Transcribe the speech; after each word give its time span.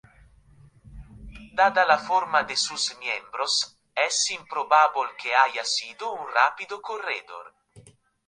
Dada 1.59 1.83
la 1.89 1.97
forma 1.99 2.41
de 2.43 2.55
sus 2.57 2.97
miembros, 2.97 3.77
es 3.95 4.31
improbable 4.31 5.11
que 5.21 5.35
haya 5.35 5.63
sido 5.63 6.11
un 6.13 6.25
rápido 6.33 6.81
corredor. 6.81 7.53